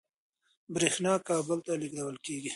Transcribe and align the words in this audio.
برېښنا 0.73 1.13
کابل 1.29 1.59
ته 1.65 1.73
لېږدول 1.81 2.17
کېږي. 2.25 2.49